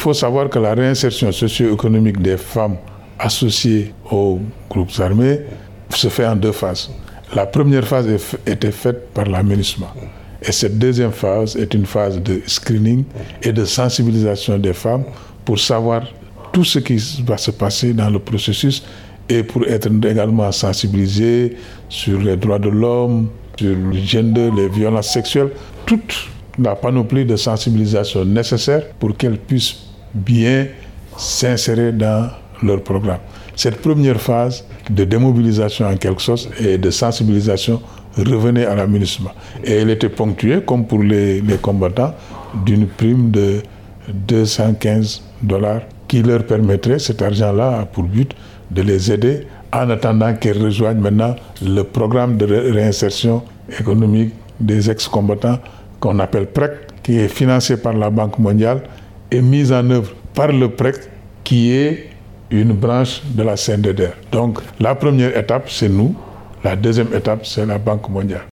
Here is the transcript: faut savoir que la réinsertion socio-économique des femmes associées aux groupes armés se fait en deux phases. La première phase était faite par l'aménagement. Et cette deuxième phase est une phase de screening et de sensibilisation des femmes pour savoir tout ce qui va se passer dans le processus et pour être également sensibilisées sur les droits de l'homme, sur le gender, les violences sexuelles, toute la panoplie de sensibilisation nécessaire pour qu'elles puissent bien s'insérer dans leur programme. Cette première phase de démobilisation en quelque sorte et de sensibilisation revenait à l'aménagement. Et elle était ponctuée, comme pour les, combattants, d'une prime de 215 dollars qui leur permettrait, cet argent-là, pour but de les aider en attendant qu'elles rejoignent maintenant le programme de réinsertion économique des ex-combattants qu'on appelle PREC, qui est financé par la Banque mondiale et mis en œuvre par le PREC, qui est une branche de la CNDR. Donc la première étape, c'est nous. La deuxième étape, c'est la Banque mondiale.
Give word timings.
faut 0.00 0.14
savoir 0.14 0.48
que 0.48 0.58
la 0.58 0.72
réinsertion 0.72 1.30
socio-économique 1.30 2.22
des 2.22 2.38
femmes 2.38 2.76
associées 3.18 3.92
aux 4.10 4.40
groupes 4.70 4.98
armés 4.98 5.40
se 5.90 6.08
fait 6.08 6.26
en 6.26 6.36
deux 6.36 6.52
phases. 6.52 6.90
La 7.34 7.44
première 7.44 7.86
phase 7.86 8.08
était 8.46 8.72
faite 8.72 9.10
par 9.12 9.26
l'aménagement. 9.26 9.90
Et 10.42 10.52
cette 10.52 10.78
deuxième 10.78 11.12
phase 11.12 11.54
est 11.54 11.74
une 11.74 11.84
phase 11.84 12.18
de 12.18 12.40
screening 12.46 13.04
et 13.42 13.52
de 13.52 13.64
sensibilisation 13.66 14.56
des 14.58 14.72
femmes 14.72 15.04
pour 15.44 15.58
savoir 15.58 16.02
tout 16.50 16.64
ce 16.64 16.78
qui 16.78 16.96
va 17.26 17.36
se 17.36 17.50
passer 17.50 17.92
dans 17.92 18.08
le 18.08 18.18
processus 18.18 18.82
et 19.28 19.42
pour 19.42 19.66
être 19.66 19.90
également 20.10 20.50
sensibilisées 20.50 21.56
sur 21.90 22.18
les 22.20 22.36
droits 22.36 22.58
de 22.58 22.70
l'homme, 22.70 23.28
sur 23.58 23.76
le 23.76 23.92
gender, 23.98 24.50
les 24.56 24.68
violences 24.68 25.12
sexuelles, 25.12 25.50
toute 25.84 26.30
la 26.58 26.74
panoplie 26.74 27.26
de 27.26 27.36
sensibilisation 27.36 28.24
nécessaire 28.24 28.88
pour 28.98 29.14
qu'elles 29.14 29.38
puissent 29.38 29.89
bien 30.14 30.66
s'insérer 31.16 31.92
dans 31.92 32.30
leur 32.62 32.82
programme. 32.82 33.18
Cette 33.56 33.80
première 33.80 34.20
phase 34.20 34.64
de 34.90 35.04
démobilisation 35.04 35.86
en 35.86 35.96
quelque 35.96 36.22
sorte 36.22 36.48
et 36.60 36.78
de 36.78 36.90
sensibilisation 36.90 37.80
revenait 38.16 38.66
à 38.66 38.74
l'aménagement. 38.74 39.30
Et 39.64 39.72
elle 39.72 39.90
était 39.90 40.08
ponctuée, 40.08 40.62
comme 40.66 40.86
pour 40.86 41.02
les, 41.02 41.42
combattants, 41.60 42.14
d'une 42.64 42.86
prime 42.86 43.30
de 43.30 43.62
215 44.08 45.22
dollars 45.42 45.82
qui 46.08 46.22
leur 46.22 46.44
permettrait, 46.44 46.98
cet 46.98 47.22
argent-là, 47.22 47.86
pour 47.92 48.04
but 48.04 48.34
de 48.70 48.82
les 48.82 49.12
aider 49.12 49.46
en 49.72 49.88
attendant 49.90 50.34
qu'elles 50.34 50.62
rejoignent 50.62 51.00
maintenant 51.00 51.36
le 51.62 51.82
programme 51.82 52.36
de 52.36 52.46
réinsertion 52.46 53.42
économique 53.78 54.32
des 54.58 54.90
ex-combattants 54.90 55.58
qu'on 56.00 56.18
appelle 56.18 56.46
PREC, 56.46 56.72
qui 57.02 57.18
est 57.18 57.28
financé 57.28 57.76
par 57.76 57.92
la 57.92 58.10
Banque 58.10 58.38
mondiale 58.38 58.82
et 59.30 59.40
mis 59.40 59.72
en 59.72 59.88
œuvre 59.90 60.12
par 60.34 60.48
le 60.48 60.68
PREC, 60.68 60.96
qui 61.44 61.72
est 61.72 62.10
une 62.50 62.72
branche 62.72 63.22
de 63.24 63.42
la 63.42 63.56
CNDR. 63.56 64.14
Donc 64.32 64.58
la 64.78 64.94
première 64.94 65.36
étape, 65.36 65.70
c'est 65.70 65.88
nous. 65.88 66.14
La 66.62 66.76
deuxième 66.76 67.12
étape, 67.14 67.46
c'est 67.46 67.64
la 67.64 67.78
Banque 67.78 68.08
mondiale. 68.08 68.42